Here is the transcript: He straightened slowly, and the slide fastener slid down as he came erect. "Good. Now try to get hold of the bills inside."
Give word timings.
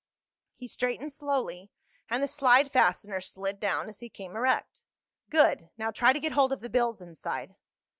He 0.55 0.67
straightened 0.67 1.11
slowly, 1.11 1.69
and 2.09 2.23
the 2.23 2.27
slide 2.27 2.71
fastener 2.71 3.21
slid 3.21 3.59
down 3.59 3.87
as 3.87 3.99
he 3.99 4.09
came 4.09 4.35
erect. 4.35 4.81
"Good. 5.29 5.69
Now 5.77 5.91
try 5.91 6.11
to 6.11 6.19
get 6.19 6.31
hold 6.31 6.51
of 6.51 6.61
the 6.61 6.71
bills 6.71 7.01
inside." 7.01 7.55